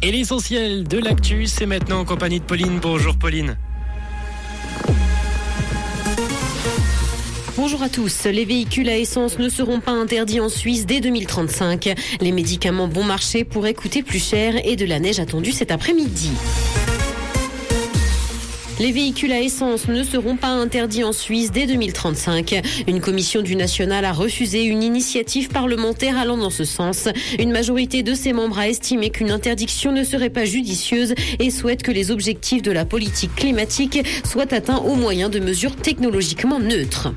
Et 0.00 0.12
l'essentiel 0.12 0.86
de 0.86 0.98
l'actu, 0.98 1.46
c'est 1.46 1.66
maintenant 1.66 2.00
en 2.00 2.04
compagnie 2.04 2.38
de 2.38 2.44
Pauline. 2.44 2.78
Bonjour 2.80 3.16
Pauline. 3.16 3.58
Bonjour 7.56 7.82
à 7.82 7.88
tous. 7.88 8.24
Les 8.26 8.44
véhicules 8.44 8.88
à 8.88 8.96
essence 8.96 9.40
ne 9.40 9.48
seront 9.48 9.80
pas 9.80 9.90
interdits 9.90 10.38
en 10.38 10.48
Suisse 10.48 10.86
dès 10.86 11.00
2035. 11.00 11.94
Les 12.20 12.30
médicaments 12.30 12.86
bon 12.86 13.02
marché 13.02 13.42
pourraient 13.42 13.74
coûter 13.74 14.04
plus 14.04 14.24
cher 14.24 14.54
et 14.64 14.76
de 14.76 14.86
la 14.86 15.00
neige 15.00 15.18
attendue 15.18 15.50
cet 15.50 15.72
après-midi. 15.72 16.30
Les 18.78 18.92
véhicules 18.92 19.32
à 19.32 19.40
essence 19.40 19.88
ne 19.88 20.04
seront 20.04 20.36
pas 20.36 20.50
interdits 20.50 21.02
en 21.02 21.12
Suisse 21.12 21.50
dès 21.50 21.66
2035. 21.66 22.62
Une 22.86 23.00
commission 23.00 23.42
du 23.42 23.56
national 23.56 24.04
a 24.04 24.12
refusé 24.12 24.62
une 24.62 24.84
initiative 24.84 25.48
parlementaire 25.48 26.16
allant 26.16 26.36
dans 26.36 26.50
ce 26.50 26.64
sens. 26.64 27.08
Une 27.40 27.50
majorité 27.50 28.04
de 28.04 28.14
ses 28.14 28.32
membres 28.32 28.60
a 28.60 28.68
estimé 28.68 29.10
qu'une 29.10 29.32
interdiction 29.32 29.90
ne 29.90 30.04
serait 30.04 30.30
pas 30.30 30.44
judicieuse 30.44 31.14
et 31.40 31.50
souhaite 31.50 31.82
que 31.82 31.90
les 31.90 32.12
objectifs 32.12 32.62
de 32.62 32.70
la 32.70 32.84
politique 32.84 33.34
climatique 33.34 33.98
soient 34.24 34.54
atteints 34.54 34.78
au 34.78 34.94
moyen 34.94 35.28
de 35.28 35.40
mesures 35.40 35.74
technologiquement 35.74 36.60
neutres. 36.60 37.08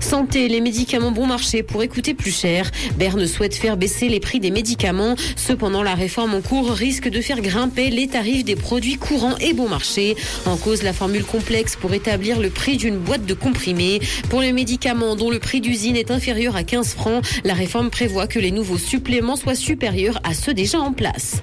Santé, 0.00 0.48
les 0.48 0.60
médicaments 0.60 1.12
bon 1.12 1.26
marché 1.26 1.62
pourraient 1.62 1.86
coûter 1.86 2.14
plus 2.14 2.36
cher. 2.36 2.68
Berne 2.98 3.26
souhaite 3.28 3.54
faire 3.54 3.76
baisser 3.76 4.08
les 4.08 4.18
prix 4.18 4.40
des 4.40 4.50
médicaments. 4.50 5.14
Cependant, 5.36 5.84
la 5.84 5.94
réforme 5.94 6.34
en 6.34 6.40
cours 6.40 6.70
risque 6.70 7.08
de 7.08 7.20
faire 7.20 7.40
grimper 7.40 7.90
les 7.90 8.08
tarifs 8.08 8.44
des 8.44 8.56
produits 8.56 8.96
courants 8.96 9.36
et 9.38 9.52
bon 9.52 9.68
marché. 9.68 10.16
En 10.46 10.56
cause, 10.56 10.82
la 10.82 10.95
formule 10.96 11.24
complexe 11.24 11.76
pour 11.76 11.92
établir 11.92 12.40
le 12.40 12.48
prix 12.48 12.78
d'une 12.78 12.96
boîte 12.96 13.26
de 13.26 13.34
comprimés. 13.34 14.00
Pour 14.30 14.40
les 14.40 14.52
médicaments 14.52 15.14
dont 15.14 15.30
le 15.30 15.38
prix 15.38 15.60
d'usine 15.60 15.94
est 15.94 16.10
inférieur 16.10 16.56
à 16.56 16.64
15 16.64 16.94
francs, 16.94 17.22
la 17.44 17.52
réforme 17.52 17.90
prévoit 17.90 18.26
que 18.26 18.38
les 18.38 18.50
nouveaux 18.50 18.78
suppléments 18.78 19.36
soient 19.36 19.54
supérieurs 19.54 20.18
à 20.24 20.32
ceux 20.32 20.54
déjà 20.54 20.80
en 20.80 20.92
place. 20.92 21.42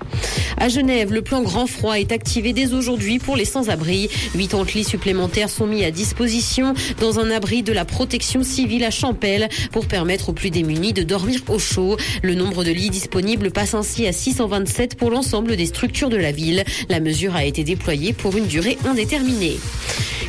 À 0.57 0.69
Genève, 0.69 1.13
le 1.13 1.21
plan 1.21 1.43
grand 1.43 1.67
froid 1.67 1.99
est 1.99 2.11
activé 2.11 2.51
dès 2.51 2.73
aujourd'hui 2.73 3.19
pour 3.19 3.35
les 3.35 3.45
sans-abri. 3.45 4.09
80 4.37 4.65
lits 4.73 4.83
supplémentaires 4.83 5.49
sont 5.49 5.67
mis 5.67 5.83
à 5.83 5.91
disposition 5.91 6.73
dans 6.99 7.19
un 7.19 7.29
abri 7.29 7.61
de 7.61 7.73
la 7.73 7.85
protection 7.85 8.43
civile 8.43 8.83
à 8.83 8.91
Champel 8.91 9.49
pour 9.71 9.85
permettre 9.85 10.29
aux 10.29 10.33
plus 10.33 10.49
démunis 10.49 10.93
de 10.93 11.03
dormir 11.03 11.41
au 11.49 11.59
chaud. 11.59 11.97
Le 12.23 12.33
nombre 12.33 12.63
de 12.63 12.71
lits 12.71 12.89
disponibles 12.89 13.51
passe 13.51 13.75
ainsi 13.75 14.07
à 14.07 14.13
627 14.13 14.95
pour 14.95 15.11
l'ensemble 15.11 15.55
des 15.55 15.67
structures 15.67 16.09
de 16.09 16.17
la 16.17 16.31
ville. 16.31 16.63
La 16.89 16.99
mesure 16.99 17.35
a 17.35 17.45
été 17.45 17.63
déployée 17.63 18.13
pour 18.13 18.35
une 18.35 18.47
durée 18.47 18.77
indéterminée. 18.85 19.42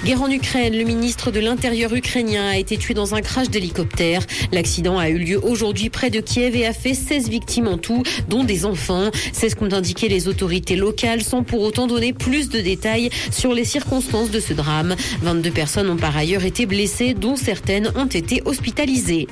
Guerre 0.05 0.23
en 0.23 0.31
Ukraine, 0.31 0.77
le 0.77 0.85
ministre 0.85 1.31
de 1.31 1.41
l'Intérieur 1.41 1.95
ukrainien 1.95 2.49
a 2.49 2.59
été 2.59 2.77
tué 2.77 2.93
dans 2.93 3.15
un 3.15 3.23
crash 3.23 3.49
d'hélicoptère. 3.49 4.21
L'accident 4.53 4.99
a 4.99 5.09
eu 5.09 5.17
lieu 5.17 5.41
aujourd'hui 5.43 5.89
près 5.89 6.11
de 6.11 6.21
Kiev 6.21 6.55
et 6.57 6.67
a 6.67 6.75
fait 6.75 6.93
16 6.93 7.31
victimes 7.31 7.69
en 7.69 7.79
tout, 7.79 8.03
dont 8.29 8.45
des 8.45 8.67
enfants. 8.67 9.11
C'est 9.33 9.49
ce 9.49 9.57
qu'ont 9.57 9.73
indiqué 9.73 10.09
les 10.09 10.29
autorités 10.29 10.77
locales 10.77 11.23
sans 11.23 11.43
pour 11.43 11.63
autant 11.63 11.87
donner 11.87 12.13
plus 12.13 12.51
de 12.51 12.61
détails 12.61 13.09
sur 13.31 13.55
les 13.55 13.65
circonstances 13.65 14.31
de 14.31 14.41
ce 14.41 14.53
drame. 14.53 14.95
22 15.23 15.51
personnes 15.51 15.89
ont 15.89 15.97
par 15.97 16.15
ailleurs 16.17 16.45
été 16.45 16.67
blessées, 16.67 17.15
dont 17.15 17.37
certaines 17.37 17.91
ont 17.97 18.07
été 18.07 18.43
hospitalisées. 18.45 19.27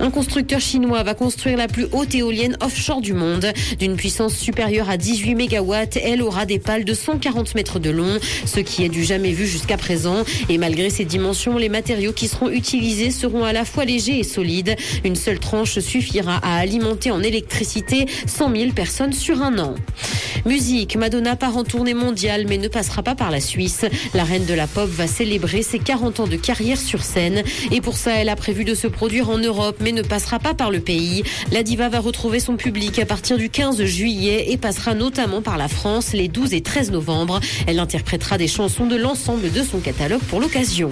Un 0.00 0.10
constructeur 0.10 0.60
chinois 0.60 1.02
va 1.02 1.14
construire 1.14 1.56
la 1.56 1.66
plus 1.66 1.86
haute 1.92 2.14
éolienne 2.14 2.56
offshore 2.60 3.00
du 3.00 3.14
monde. 3.14 3.46
D'une 3.78 3.96
puissance 3.96 4.34
supérieure 4.34 4.88
à 4.88 4.96
18 4.96 5.34
MW, 5.34 5.74
elle 6.02 6.22
aura 6.22 6.46
des 6.46 6.58
pales 6.58 6.84
de 6.84 6.94
140 6.94 7.54
mètres 7.54 7.78
de 7.78 7.90
long, 7.90 8.18
ce 8.46 8.60
qui 8.60 8.84
est 8.84 8.88
du 8.88 9.04
jamais 9.04 9.32
vu 9.32 9.46
jusqu'à 9.46 9.76
présent. 9.76 10.24
Et 10.48 10.58
malgré 10.58 10.90
ces 10.90 11.04
dimensions, 11.04 11.58
les 11.58 11.68
matériaux 11.68 12.12
qui 12.12 12.28
seront 12.28 12.48
utilisés 12.48 13.10
seront 13.10 13.44
à 13.44 13.52
la 13.52 13.64
fois 13.64 13.84
légers 13.84 14.20
et 14.20 14.24
solides. 14.24 14.76
Une 15.04 15.16
seule 15.16 15.40
tranche 15.40 15.78
suffira 15.80 16.36
à 16.42 16.58
alimenter 16.58 17.10
en 17.10 17.22
électricité 17.22 18.06
100 18.26 18.54
000 18.54 18.72
personnes 18.72 19.12
sur 19.12 19.42
un 19.42 19.58
an. 19.58 19.74
Musique, 20.46 20.96
Madonna 20.96 21.36
part 21.36 21.56
en 21.56 21.64
tournée 21.64 21.94
mondiale 21.94 22.46
mais 22.48 22.58
ne 22.58 22.68
passera 22.68 23.02
pas 23.02 23.14
par 23.14 23.30
la 23.30 23.40
Suisse. 23.40 23.84
La 24.14 24.24
reine 24.24 24.46
de 24.46 24.54
la 24.54 24.66
pop 24.66 24.88
va 24.88 25.06
célébrer 25.06 25.62
ses 25.62 25.78
40 25.78 26.20
ans 26.20 26.26
de 26.26 26.36
carrière 26.36 26.78
sur 26.78 27.02
scène 27.02 27.42
et 27.70 27.80
pour 27.80 27.96
ça 27.96 28.12
elle 28.14 28.28
a 28.28 28.36
prévu 28.36 28.64
de 28.64 28.74
se 28.74 28.86
produire 28.86 29.30
en 29.30 29.38
Europe 29.38 29.80
ne 29.92 30.02
passera 30.02 30.38
pas 30.38 30.54
par 30.54 30.70
le 30.70 30.80
pays. 30.80 31.22
La 31.52 31.62
diva 31.62 31.88
va 31.88 32.00
retrouver 32.00 32.40
son 32.40 32.56
public 32.56 32.98
à 32.98 33.06
partir 33.06 33.38
du 33.38 33.50
15 33.50 33.84
juillet 33.84 34.52
et 34.52 34.56
passera 34.56 34.94
notamment 34.94 35.42
par 35.42 35.58
la 35.58 35.68
France 35.68 36.12
les 36.12 36.28
12 36.28 36.54
et 36.54 36.60
13 36.60 36.90
novembre. 36.90 37.40
Elle 37.66 37.78
interprétera 37.78 38.38
des 38.38 38.48
chansons 38.48 38.86
de 38.86 38.96
l'ensemble 38.96 39.50
de 39.50 39.62
son 39.62 39.78
catalogue 39.78 40.22
pour 40.22 40.40
l'occasion. 40.40 40.90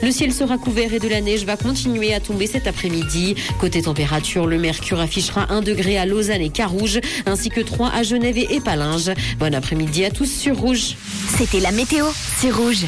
Le 0.00 0.12
ciel 0.12 0.32
sera 0.32 0.58
couvert 0.58 0.94
et 0.94 1.00
de 1.00 1.08
la 1.08 1.20
neige 1.20 1.44
va 1.44 1.56
continuer 1.56 2.14
à 2.14 2.20
tomber 2.20 2.46
cet 2.46 2.68
après-midi. 2.68 3.34
Côté 3.58 3.82
température, 3.82 4.46
le 4.46 4.56
mercure 4.56 5.00
affichera 5.00 5.52
1 5.52 5.60
degré 5.60 5.98
à 5.98 6.06
Lausanne 6.06 6.40
et 6.40 6.50
Carouge, 6.50 7.00
ainsi 7.26 7.48
que 7.48 7.60
3 7.60 7.90
à 7.90 8.02
Genève 8.04 8.38
et 8.38 8.54
Épalinges. 8.54 9.10
Bon 9.38 9.52
après-midi 9.52 10.04
à 10.04 10.10
tous 10.10 10.30
sur 10.30 10.56
Rouge. 10.56 10.94
C'était 11.36 11.60
la 11.60 11.72
météo, 11.72 12.06
c'est 12.36 12.50
Rouge. 12.50 12.86